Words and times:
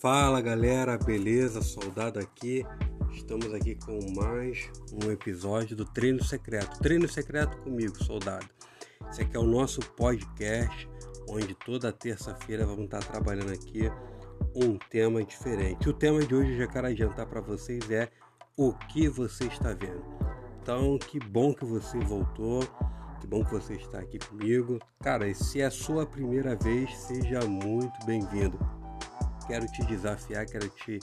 Fala 0.00 0.40
galera, 0.40 0.98
beleza? 0.98 1.62
Soldado 1.62 2.18
aqui. 2.18 2.66
Estamos 3.12 3.54
aqui 3.54 3.76
com 3.76 4.00
mais 4.16 4.68
um 4.92 5.12
episódio 5.12 5.76
do 5.76 5.84
Treino 5.84 6.24
Secreto. 6.24 6.78
Treino 6.80 7.08
Secreto 7.08 7.56
comigo, 7.58 8.02
soldado. 8.02 8.48
Esse 9.08 9.22
aqui 9.22 9.36
é 9.36 9.38
o 9.38 9.46
nosso 9.46 9.80
podcast, 9.92 10.88
onde 11.28 11.54
toda 11.54 11.92
terça-feira 11.92 12.66
vamos 12.66 12.86
estar 12.86 12.98
trabalhando 13.04 13.52
aqui 13.52 13.90
um 14.54 14.76
tema 14.90 15.22
diferente. 15.22 15.88
O 15.88 15.92
tema 15.92 16.20
de 16.24 16.34
hoje, 16.34 16.56
já 16.56 16.66
quero 16.66 16.88
adiantar 16.88 17.26
para 17.26 17.40
vocês, 17.40 17.88
é 17.90 18.08
o 18.56 18.72
que 18.72 19.08
você 19.08 19.44
está 19.44 19.72
vendo. 19.72 20.02
Então, 20.60 20.98
que 20.98 21.20
bom 21.20 21.54
que 21.54 21.64
você 21.64 21.98
voltou. 22.00 22.62
Que 23.20 23.26
bom 23.28 23.44
que 23.44 23.52
você 23.52 23.74
está 23.74 24.00
aqui 24.00 24.18
comigo. 24.18 24.80
Cara, 25.00 25.32
se 25.32 25.60
é 25.60 25.66
a 25.66 25.70
sua 25.70 26.04
primeira 26.04 26.56
vez, 26.56 26.92
seja 26.98 27.40
muito 27.46 28.04
bem-vindo 28.04 28.58
quero 29.46 29.66
te 29.66 29.84
desafiar, 29.84 30.46
quero 30.46 30.68
te 30.68 30.98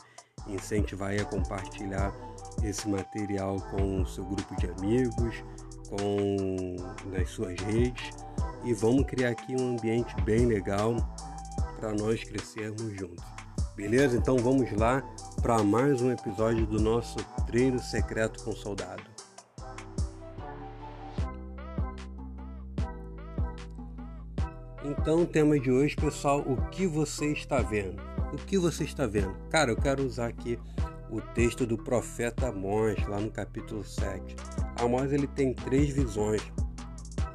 incentivar 0.47 1.13
a 1.20 1.25
compartilhar 1.25 2.13
esse 2.63 2.88
material 2.88 3.59
com 3.71 4.02
o 4.02 4.07
seu 4.07 4.25
grupo 4.25 4.55
de 4.55 4.67
amigos, 4.67 5.43
com 5.89 6.75
nas 7.11 7.30
suas 7.30 7.59
redes 7.61 8.11
e 8.63 8.73
vamos 8.73 9.05
criar 9.05 9.30
aqui 9.30 9.55
um 9.55 9.71
ambiente 9.71 10.13
bem 10.21 10.45
legal 10.45 10.95
para 11.80 11.94
nós 11.94 12.23
crescermos 12.23 12.94
juntos. 12.97 13.23
Beleza? 13.75 14.17
Então 14.17 14.38
vamos 14.38 14.69
lá 14.73 15.02
para 15.41 15.63
mais 15.63 16.02
um 16.02 16.11
episódio 16.11 16.66
do 16.66 16.81
nosso 16.81 17.17
treino 17.47 17.80
secreto 17.80 18.44
com 18.44 18.52
soldado. 18.52 19.18
Então, 24.89 25.21
o 25.21 25.25
tema 25.25 25.59
de 25.59 25.70
hoje, 25.70 25.95
pessoal, 25.95 26.39
o 26.39 26.57
que 26.71 26.88
você 26.88 27.27
está 27.27 27.61
vendo? 27.61 28.02
O 28.34 28.38
que 28.38 28.57
você 28.57 28.84
está 28.84 29.05
vendo? 29.05 29.35
Cara, 29.47 29.70
eu 29.70 29.75
quero 29.75 30.03
usar 30.03 30.25
aqui 30.25 30.57
o 31.11 31.22
texto 31.22 31.63
do 31.63 31.77
profeta 31.77 32.47
Amós, 32.47 32.97
lá 33.08 33.19
no 33.19 33.30
capítulo 33.30 33.83
7. 33.83 34.36
Amós 34.81 35.13
ele 35.13 35.28
tem 35.28 35.53
três 35.53 35.89
visões. 35.89 36.41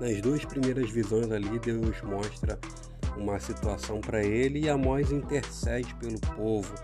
Nas 0.00 0.20
duas 0.20 0.44
primeiras 0.44 0.90
visões 0.90 1.30
ali, 1.30 1.60
Deus 1.60 2.02
mostra 2.02 2.58
uma 3.16 3.38
situação 3.38 4.00
para 4.00 4.24
ele 4.24 4.62
e 4.64 4.68
Amós 4.68 5.12
intercede 5.12 5.94
pelo 5.94 6.18
povo. 6.34 6.74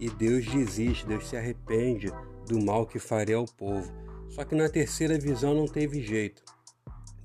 E 0.00 0.10
Deus 0.10 0.44
desiste, 0.46 1.06
Deus 1.06 1.28
se 1.28 1.36
arrepende 1.36 2.12
do 2.48 2.60
mal 2.60 2.88
que 2.88 2.98
faria 2.98 3.36
ao 3.36 3.46
povo. 3.46 3.88
Só 4.28 4.44
que 4.44 4.56
na 4.56 4.68
terceira 4.68 5.16
visão 5.16 5.54
não 5.54 5.68
teve 5.68 6.02
jeito. 6.02 6.42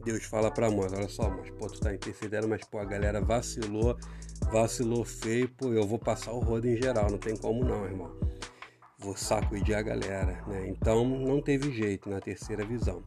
Deus 0.04 0.26
fala 0.26 0.52
para 0.52 0.68
Amós, 0.68 0.92
olha 0.92 1.08
só, 1.08 1.30
mas 1.30 1.50
pô, 1.52 1.68
tu 1.68 1.80
tá 1.80 1.94
intercedendo, 1.94 2.48
mas 2.48 2.64
pô, 2.66 2.80
a 2.80 2.86
galera 2.86 3.22
vacilou, 3.22 3.98
vacilou 4.52 5.06
feio, 5.06 5.48
pô, 5.50 5.72
eu 5.72 5.88
vou 5.88 5.98
passar 5.98 6.34
o 6.34 6.40
rodo 6.40 6.68
em 6.68 6.76
geral, 6.76 7.10
não 7.10 7.18
tem 7.18 7.38
como 7.38 7.64
não, 7.64 7.86
irmão. 7.86 8.12
Vou 9.00 9.16
sacudir 9.16 9.76
a 9.76 9.82
galera, 9.82 10.44
né? 10.48 10.68
Então 10.68 11.06
não 11.06 11.42
teve 11.42 11.72
jeito 11.72 12.10
na 12.10 12.20
terceira 12.20 12.66
visão. 12.66 13.04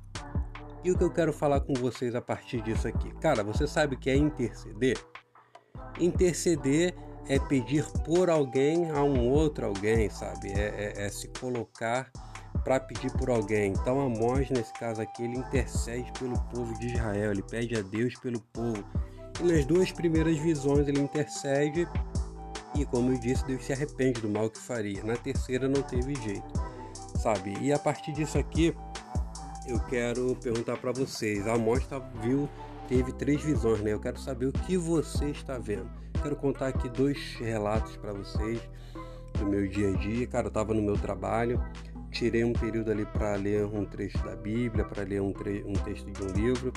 E 0.84 0.90
o 0.90 0.96
que 0.96 1.04
eu 1.04 1.10
quero 1.10 1.32
falar 1.32 1.60
com 1.60 1.74
vocês 1.74 2.14
a 2.14 2.20
partir 2.20 2.62
disso 2.62 2.86
aqui? 2.86 3.10
Cara, 3.16 3.42
você 3.42 3.66
sabe 3.66 3.96
o 3.96 3.98
que 3.98 4.08
é 4.08 4.16
interceder? 4.16 4.96
Interceder 5.98 6.94
é 7.28 7.38
pedir 7.38 7.84
por 8.04 8.30
alguém 8.30 8.90
a 8.90 9.02
um 9.02 9.28
outro 9.28 9.66
alguém, 9.66 10.08
sabe? 10.08 10.52
É, 10.52 10.94
é, 10.96 11.06
é 11.06 11.08
se 11.08 11.28
colocar 11.28 12.10
para 12.66 12.80
pedir 12.80 13.12
por 13.12 13.30
alguém. 13.30 13.72
Então 13.72 14.00
Amós, 14.00 14.50
nesse 14.50 14.72
caso 14.72 15.00
aqui, 15.00 15.22
ele 15.22 15.38
intercede 15.38 16.10
pelo 16.18 16.36
povo 16.50 16.76
de 16.80 16.88
Israel, 16.88 17.30
ele 17.30 17.42
pede 17.42 17.78
a 17.78 17.80
Deus 17.80 18.16
pelo 18.16 18.40
povo. 18.40 18.84
E 19.40 19.44
nas 19.44 19.64
duas 19.64 19.92
primeiras 19.92 20.36
visões 20.36 20.88
ele 20.88 20.98
intercede 20.98 21.88
e, 22.74 22.84
como 22.84 23.12
eu 23.12 23.20
disse, 23.20 23.46
Deus 23.46 23.64
se 23.64 23.72
arrepende 23.72 24.20
do 24.20 24.28
mal 24.28 24.50
que 24.50 24.58
faria. 24.58 25.04
Na 25.04 25.14
terceira 25.16 25.68
não 25.68 25.80
teve 25.80 26.16
jeito, 26.16 26.44
sabe? 27.22 27.56
E 27.60 27.72
a 27.72 27.78
partir 27.78 28.10
disso 28.10 28.36
aqui, 28.36 28.74
eu 29.68 29.78
quero 29.84 30.34
perguntar 30.34 30.76
para 30.76 30.90
vocês. 30.90 31.46
Amós 31.46 31.86
tá, 31.86 32.00
viu, 32.20 32.48
teve 32.88 33.12
três 33.12 33.40
visões, 33.42 33.80
né? 33.80 33.92
Eu 33.92 34.00
quero 34.00 34.18
saber 34.18 34.46
o 34.46 34.52
que 34.52 34.76
você 34.76 35.26
está 35.26 35.56
vendo. 35.56 35.88
Quero 36.20 36.34
contar 36.34 36.66
aqui 36.66 36.88
dois 36.88 37.36
relatos 37.38 37.96
para 37.96 38.12
vocês 38.12 38.60
do 39.38 39.46
meu 39.46 39.68
dia 39.68 39.90
a 39.90 39.96
dia. 39.98 40.26
Cara, 40.26 40.46
eu 40.46 40.48
estava 40.48 40.74
no 40.74 40.82
meu 40.82 40.98
trabalho, 40.98 41.62
tirei 42.16 42.44
um 42.44 42.52
período 42.52 42.90
ali 42.90 43.04
para 43.04 43.34
ler 43.36 43.66
um 43.66 43.84
trecho 43.84 44.18
da 44.24 44.34
Bíblia, 44.34 44.84
para 44.84 45.02
ler 45.02 45.20
um, 45.20 45.34
um, 45.66 45.72
texto 45.74 46.10
de 46.10 46.24
um 46.24 46.28
livro. 46.28 46.72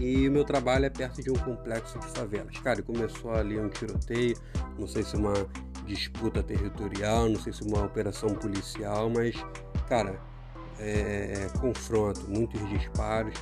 E 0.00 0.26
o 0.28 0.32
meu 0.32 0.44
trabalho 0.44 0.86
é 0.86 0.90
perto 0.90 1.22
de 1.22 1.30
um 1.30 1.34
complexo 1.34 1.98
de 1.98 2.06
favelas. 2.06 2.58
Cara, 2.60 2.82
começou 2.82 3.32
ali 3.32 3.58
um 3.58 3.68
tiroteio, 3.68 4.36
não 4.78 4.86
sei 4.86 5.02
se 5.02 5.14
uma 5.14 5.34
disputa 5.86 6.42
territorial, 6.42 7.28
não 7.28 7.40
sei 7.40 7.52
se 7.52 7.62
uma 7.62 7.84
operação 7.84 8.30
policial, 8.30 9.10
mas, 9.10 9.36
cara, 9.88 10.18
é, 10.78 11.44
é 11.44 11.58
confronto, 11.58 12.24
muitos 12.28 12.66
disparos. 12.70 13.34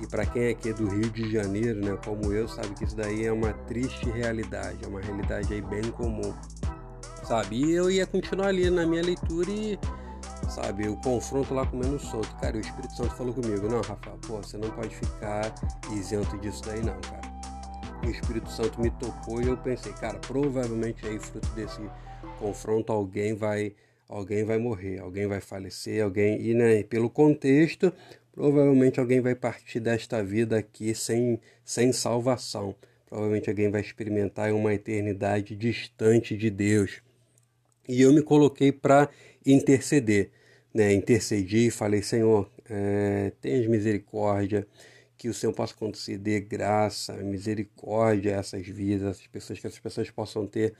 E 0.00 0.06
para 0.06 0.26
quem 0.26 0.44
é 0.44 0.50
aqui 0.50 0.72
do 0.72 0.88
Rio 0.88 1.10
de 1.10 1.30
Janeiro, 1.30 1.80
né, 1.80 1.96
como 2.04 2.32
eu, 2.32 2.48
sabe 2.48 2.74
que 2.74 2.84
isso 2.84 2.96
daí 2.96 3.26
é 3.26 3.32
uma 3.32 3.52
triste 3.52 4.08
realidade, 4.10 4.78
é 4.82 4.88
uma 4.88 5.00
realidade 5.00 5.52
aí 5.52 5.62
bem 5.62 5.90
comum, 5.92 6.34
sabe? 7.22 7.64
E 7.64 7.72
eu 7.72 7.90
ia 7.90 8.06
continuar 8.06 8.48
ali 8.48 8.68
na 8.70 8.84
minha 8.84 9.02
leitura 9.02 9.50
e 9.50 9.78
sabe? 10.50 10.88
O 10.88 10.96
confronto 10.96 11.54
lá 11.54 11.66
comendo 11.66 11.98
solto. 11.98 12.34
Cara, 12.36 12.56
o 12.56 12.60
Espírito 12.60 12.94
Santo 12.96 13.14
falou 13.14 13.34
comigo: 13.34 13.68
Não, 13.68 13.80
Rafael, 13.80 14.18
pô, 14.26 14.36
você 14.36 14.56
não 14.56 14.70
pode 14.70 14.94
ficar 14.94 15.54
isento 15.92 16.36
disso 16.38 16.62
daí, 16.64 16.80
não, 16.80 17.00
cara. 17.00 17.34
O 18.04 18.10
Espírito 18.10 18.50
Santo 18.50 18.80
me 18.80 18.90
tocou 18.90 19.40
e 19.40 19.46
eu 19.46 19.56
pensei, 19.56 19.92
cara, 19.92 20.18
provavelmente 20.18 21.06
aí, 21.06 21.18
fruto 21.18 21.48
desse 21.50 21.80
confronto, 22.38 22.92
alguém 22.92 23.34
vai. 23.34 23.74
Alguém 24.06 24.44
vai 24.44 24.58
morrer, 24.58 25.00
alguém 25.00 25.26
vai 25.26 25.40
falecer, 25.40 26.04
alguém. 26.04 26.40
E 26.42 26.52
né, 26.52 26.82
pelo 26.82 27.08
contexto, 27.08 27.90
provavelmente 28.32 29.00
alguém 29.00 29.20
vai 29.20 29.34
partir 29.34 29.80
desta 29.80 30.22
vida 30.22 30.58
aqui 30.58 30.94
sem, 30.94 31.40
sem 31.64 31.90
salvação. 31.90 32.76
Provavelmente 33.06 33.48
alguém 33.48 33.70
vai 33.70 33.80
experimentar 33.80 34.52
uma 34.52 34.74
eternidade 34.74 35.56
distante 35.56 36.36
de 36.36 36.50
Deus. 36.50 37.00
E 37.88 38.02
eu 38.02 38.12
me 38.12 38.22
coloquei 38.22 38.72
para 38.72 39.08
interceder 39.44 40.30
né, 40.74 40.92
intercedi 40.92 41.68
e 41.68 41.70
falei, 41.70 42.02
Senhor, 42.02 42.50
é, 42.68 43.32
tenhas 43.40 43.66
misericórdia, 43.68 44.66
que 45.16 45.28
o 45.28 45.34
Senhor 45.34 45.52
possa 45.52 45.72
conceder 45.72 46.40
graça, 46.40 47.14
misericórdia 47.14 48.36
a 48.36 48.40
essas 48.40 48.66
vidas, 48.66 49.06
a 49.06 49.10
essas 49.10 49.26
pessoas, 49.28 49.60
que 49.60 49.66
essas 49.68 49.78
pessoas 49.78 50.10
possam 50.10 50.46
ter 50.46 50.74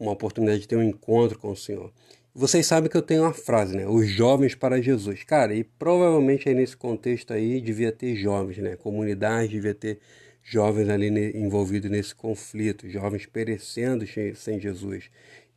uma 0.00 0.12
oportunidade 0.12 0.60
de 0.60 0.68
ter 0.68 0.76
um 0.76 0.82
encontro 0.82 1.38
com 1.38 1.50
o 1.50 1.56
Senhor. 1.56 1.92
Vocês 2.34 2.66
sabem 2.66 2.90
que 2.90 2.96
eu 2.96 3.02
tenho 3.02 3.22
uma 3.22 3.32
frase, 3.34 3.76
né? 3.76 3.86
Os 3.86 4.08
jovens 4.08 4.54
para 4.54 4.80
Jesus. 4.80 5.22
Cara, 5.24 5.54
e 5.54 5.62
provavelmente 5.64 6.48
aí 6.48 6.54
nesse 6.54 6.76
contexto 6.76 7.32
aí 7.32 7.60
devia 7.60 7.92
ter 7.92 8.16
jovens, 8.16 8.58
né? 8.58 8.76
Comunidade 8.76 9.48
devia 9.48 9.74
ter 9.74 9.98
jovens 10.42 10.88
ali 10.88 11.08
envolvidos 11.36 11.90
nesse 11.90 12.14
conflito, 12.14 12.88
jovens 12.88 13.26
perecendo 13.26 14.04
sem 14.34 14.60
Jesus. 14.60 15.10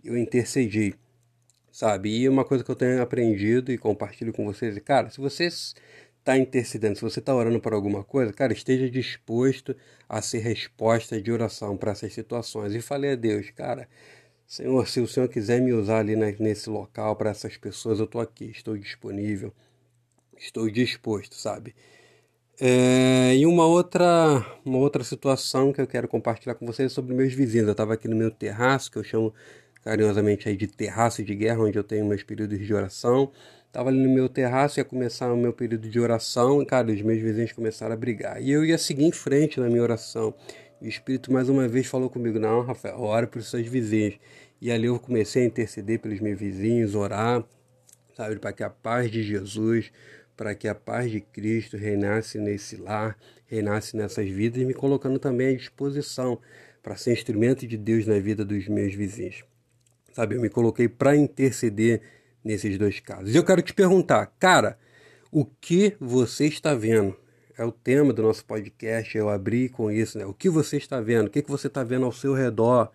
Eu 0.04 0.18
intercedi 0.18 0.96
sabe? 1.72 2.10
E 2.10 2.28
uma 2.28 2.44
coisa 2.44 2.64
que 2.64 2.70
eu 2.72 2.76
tenho 2.76 3.02
aprendido 3.02 3.72
e 3.72 3.78
compartilho 3.78 4.34
com 4.34 4.46
vocês 4.46 4.76
é, 4.76 4.80
cara, 4.80 5.10
se 5.10 5.18
você 5.20 5.46
está 5.46 6.38
intercedendo, 6.38 6.96
se 6.96 7.02
você 7.02 7.20
está 7.20 7.34
orando 7.34 7.60
por 7.60 7.74
alguma 7.74 8.04
coisa, 8.04 8.34
cara, 8.34 8.52
esteja 8.54 8.90
disposto 8.90 9.76
a 10.08 10.22
ser 10.22 10.40
resposta 10.40 11.22
de 11.22 11.32
oração 11.32 11.78
para 11.78 11.92
essas 11.92 12.14
situações. 12.14 12.74
E 12.74 12.82
falei 12.82 13.14
a 13.14 13.16
Deus, 13.16 13.50
cara, 13.52 13.88
Senhor, 14.46 14.88
se 14.88 15.00
o 15.00 15.08
Senhor 15.08 15.30
quiser 15.30 15.62
me 15.62 15.72
usar 15.74 16.00
ali 16.00 16.16
nesse 16.16 16.70
local 16.70 17.16
para 17.16 17.30
essas 17.30 17.56
pessoas, 17.58 18.00
eu 18.00 18.06
estou 18.06 18.20
aqui, 18.22 18.46
estou 18.46 18.78
disponível, 18.78 19.54
estou 20.38 20.70
disposto, 20.70 21.36
sabe? 21.36 21.74
É, 22.62 23.36
e 23.38 23.46
uma 23.46 23.66
outra, 23.66 24.46
uma 24.66 24.80
outra 24.80 25.02
situação 25.04 25.72
que 25.72 25.80
eu 25.80 25.88
quero 25.88 26.10
compartilhar 26.10 26.56
com 26.56 26.66
vocês 26.66 26.92
é 26.92 26.94
sobre 26.94 27.16
meus 27.16 27.34
vizinhos. 27.34 27.68
Eu 27.68 27.72
estava 27.72 27.94
aqui 27.94 28.08
no 28.10 28.18
meu 28.18 28.30
terraço, 28.30 28.92
que 28.92 28.98
eu 28.98 29.04
chamo 29.04 29.34
carinhosamente 29.84 30.50
aí 30.50 30.56
de 30.56 30.68
terraço 30.68 31.24
de 31.24 31.36
guerra, 31.36 31.62
onde 31.62 31.78
eu 31.78 31.84
tenho 31.84 32.06
meus 32.06 32.24
períodos 32.24 32.60
de 32.60 32.74
oração. 32.74 33.32
Tava 33.72 33.90
ali 33.90 34.00
no 34.00 34.14
meu 34.14 34.28
terraço, 34.28 34.80
ia 34.80 34.86
começar 34.86 35.32
o 35.32 35.38
meu 35.38 35.54
período 35.54 35.88
de 35.88 36.00
oração, 36.00 36.62
e, 36.62 36.66
cara, 36.66 36.92
os 36.92 37.02
meus 37.02 37.22
vizinhos 37.22 37.52
começaram 37.52 37.94
a 37.94 37.98
brigar. 37.98 38.42
E 38.42 38.52
eu 38.52 38.66
ia 38.66 38.78
seguir 38.78 39.06
em 39.06 39.12
frente 39.12 39.60
na 39.60 39.68
minha 39.68 39.84
oração. 39.84 40.34
E 40.82 40.86
o 40.86 40.90
Espírito 40.90 41.32
mais 41.32 41.50
uma 41.50 41.68
vez 41.68 41.86
falou 41.88 42.10
comigo: 42.10 42.40
Não, 42.40 42.62
Rafael, 42.62 43.00
ora 43.00 43.28
para 43.28 43.40
os 43.40 43.50
seus 43.50 43.68
vizinhos. 43.68 44.18
E 44.62 44.72
ali 44.72 44.88
eu 44.88 45.00
comecei 45.00 45.44
a 45.44 45.46
interceder 45.46 46.00
pelos 46.00 46.20
meus 46.20 46.38
vizinhos, 46.38 46.96
orar, 46.96 47.44
sabe, 48.16 48.38
para 48.38 48.52
que 48.52 48.64
a 48.64 48.70
paz 48.70 49.10
de 49.10 49.24
Jesus, 49.24 49.92
para 50.36 50.54
que 50.54 50.68
a 50.68 50.76
paz 50.76 51.12
de 51.12 51.22
Cristo 51.22 51.78
reinasse 51.78 52.38
nesse 52.38 52.76
lar, 52.76 53.18
reinasse 53.46 53.96
nessas 53.96 54.30
vidas, 54.30 54.62
e 54.62 54.66
me 54.66 54.74
colocando 54.74 55.20
também 55.20 55.50
à 55.50 55.54
disposição 55.56 56.40
para 56.82 56.96
ser 56.96 57.14
instrumento 57.14 57.66
de 57.68 57.78
Deus 57.78 58.06
na 58.06 58.20
vida 58.20 58.44
dos 58.44 58.68
meus 58.68 58.94
vizinhos. 58.94 59.49
Sabe, 60.20 60.36
eu 60.36 60.42
me 60.42 60.50
coloquei 60.50 60.90
para 60.90 61.16
interceder 61.16 62.02
nesses 62.44 62.78
dois 62.78 63.00
casos. 63.00 63.34
Eu 63.34 63.42
quero 63.42 63.62
te 63.62 63.74
perguntar, 63.74 64.26
cara, 64.38 64.78
o 65.32 65.46
que 65.46 65.96
você 65.98 66.46
está 66.46 66.76
vendo? 66.76 67.16
É 67.58 67.64
o 67.64 67.72
tema 67.72 68.12
do 68.12 68.22
nosso 68.22 68.44
podcast, 68.44 69.18
eu 69.18 69.30
abri 69.30 69.70
com 69.70 69.90
isso, 69.90 70.18
né? 70.18 70.26
O 70.26 70.34
que 70.34 70.50
você 70.50 70.76
está 70.76 71.00
vendo? 71.00 71.28
O 71.28 71.30
que, 71.30 71.42
que 71.42 71.50
você 71.50 71.68
está 71.68 71.86
vendo 71.86 72.04
ao 72.06 72.12
seu 72.12 72.34
redor? 72.34 72.92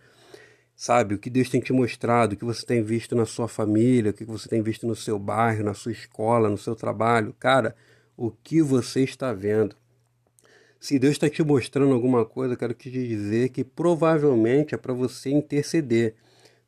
sabe? 0.77 1.15
O 1.15 1.19
que 1.19 1.31
Deus 1.31 1.49
tem 1.49 1.63
te 1.63 1.73
mostrado, 1.73 2.35
o 2.35 2.37
que 2.37 2.45
você 2.45 2.67
tem 2.67 2.83
visto 2.83 3.17
na 3.17 3.25
sua 3.25 3.49
família, 3.49 4.11
o 4.11 4.15
que 4.15 4.27
você 4.27 4.47
tem 4.47 4.61
visto 4.61 4.87
no 4.87 4.95
seu 4.95 5.19
bairro, 5.19 5.65
na 5.65 5.73
sua 5.73 5.93
escola, 5.93 6.51
no 6.51 6.59
seu 6.59 6.77
trabalho. 6.77 7.35
Cara, 7.41 7.75
o 8.19 8.31
que 8.31 8.61
você 8.61 9.03
está 9.03 9.33
vendo? 9.33 9.75
Se 10.79 10.99
Deus 10.99 11.13
está 11.13 11.31
te 11.31 11.43
mostrando 11.43 11.95
alguma 11.95 12.27
coisa, 12.27 12.53
eu 12.53 12.59
quero 12.59 12.75
te 12.75 12.91
dizer 12.91 13.49
que 13.49 13.65
provavelmente 13.65 14.75
é 14.75 14.77
para 14.77 14.93
você 14.93 15.31
interceder, 15.31 16.17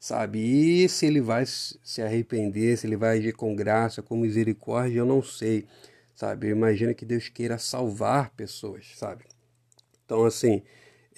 sabe? 0.07 0.39
E 0.39 0.89
se 0.89 1.05
ele 1.05 1.21
vai 1.21 1.45
se 1.47 2.01
arrepender, 2.01 2.79
se 2.79 2.87
ele 2.87 2.97
vai 2.97 3.19
agir 3.19 3.33
com 3.33 3.57
graça, 3.57 4.03
com 4.03 4.17
misericórdia, 4.17 5.01
eu 5.01 5.05
não 5.05 5.21
sei, 5.21 5.67
sabe? 6.15 6.47
Eu 6.47 6.53
imagino 6.53 6.95
que 6.95 7.05
Deus 7.05 7.29
queira 7.29 7.59
salvar 7.59 8.31
pessoas, 8.31 8.87
sabe? 8.95 9.25
Então, 10.05 10.25
assim, 10.25 10.63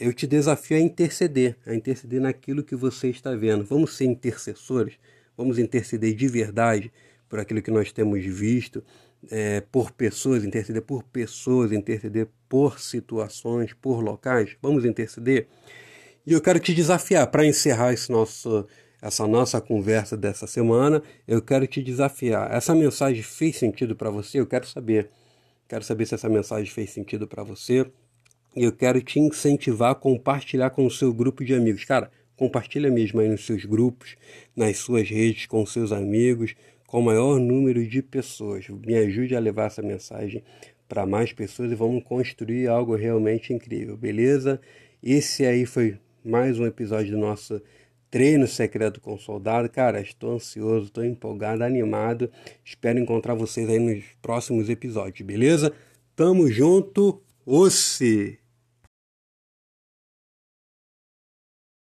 eu 0.00 0.11
te 0.14 0.26
desafio 0.26 0.79
a 0.79 0.81
interceder, 0.81 1.55
a 1.67 1.75
interceder 1.75 2.19
naquilo 2.19 2.64
que 2.64 2.75
você 2.75 3.11
está 3.11 3.35
vendo. 3.35 3.62
Vamos 3.62 3.94
ser 3.94 4.06
intercessores, 4.06 4.94
vamos 5.37 5.58
interceder 5.58 6.14
de 6.14 6.26
verdade 6.26 6.90
por 7.29 7.38
aquilo 7.38 7.61
que 7.61 7.70
nós 7.70 7.93
temos 7.93 8.25
visto, 8.25 8.82
é, 9.31 9.61
por 9.61 9.90
pessoas, 9.90 10.44
interceder 10.44 10.81
por 10.81 11.02
pessoas, 11.02 11.73
interceder 11.73 12.26
por 12.49 12.81
situações, 12.81 13.75
por 13.75 14.00
locais. 14.00 14.56
Vamos 14.62 14.87
interceder? 14.87 15.46
E 16.29 16.33
eu 16.35 16.41
quero 16.43 16.61
te 16.61 16.75
desafiar 16.75 17.27
para 17.29 17.47
encerrar 17.47 17.93
esse 17.95 18.13
nosso, 18.13 18.67
essa 19.01 19.27
nossa 19.27 19.61
conversa 19.61 20.17
dessa 20.17 20.47
semana. 20.47 21.03
Eu 21.27 21.41
quero 21.41 21.67
te 21.67 21.83
desafiar. 21.83 22.55
Essa 22.55 22.75
mensagem 22.75 23.23
fez 23.23 23.57
sentido 23.57 23.97
para 23.97 24.11
você? 24.11 24.39
Eu 24.39 24.47
quero 24.47 24.67
saber. 24.67 25.09
Quero 25.67 25.83
saber 25.83 26.05
se 26.07 26.15
essa 26.15 26.29
mensagem 26.29 26.71
fez 26.71 26.91
sentido 26.91 27.27
para 27.27 27.43
você 27.43 27.91
eu 28.57 28.73
quero 28.73 29.01
te 29.01 29.21
incentivar 29.21 29.93
a 29.93 29.95
compartilhar 29.95 30.71
com 30.71 30.85
o 30.87 30.91
seu 30.91 31.13
grupo 31.13 31.45
de 31.45 31.55
amigos. 31.55 31.85
Cara, 31.85 32.11
compartilha 32.37 32.91
mesmo 32.91 33.21
aí 33.21 33.29
nos 33.29 33.47
seus 33.47 33.65
grupos, 33.65 34.17
nas 34.57 34.79
suas 34.79 35.09
redes, 35.09 35.47
com 35.47 35.65
seus 35.65 35.93
amigos, 35.93 36.55
com 36.87 37.01
o 37.01 37.05
maior 37.05 37.39
número 37.39 37.87
de 37.87 38.03
pessoas. 38.03 38.67
Me 38.69 38.95
ajude 38.95 39.37
a 39.37 39.41
levar 39.41 39.67
essa 39.67 39.83
mensagem 39.83 40.43
para 40.89 41.07
mais 41.07 41.33
pessoas 41.33 41.71
e 41.71 41.75
vamos 41.75 42.03
construir 42.03 42.67
algo 42.69 42.97
realmente 42.97 43.53
incrível, 43.53 43.97
beleza? 43.97 44.61
Esse 45.03 45.45
aí 45.45 45.67
foi 45.67 45.99
mais 46.29 46.61
um 46.61 46.67
episódio 46.67 47.13
do 47.13 47.19
nosso 47.19 47.61
treino 48.11 48.47
secreto 48.47 49.01
com 49.01 49.17
soldado. 49.17 49.69
Cara, 49.69 50.01
estou 50.01 50.35
ansioso, 50.35 50.87
estou 50.87 51.05
empolgado, 51.05 51.65
animado. 51.65 52.31
Espero 52.65 52.99
encontrar 52.99 53.35
vocês 53.35 53.69
aí 53.69 53.79
nos 53.79 54.05
próximos 54.21 54.69
episódios, 54.69 55.27
beleza? 55.27 55.73
Tamo 56.15 56.51
junto, 56.51 57.23
osse! 57.47 58.39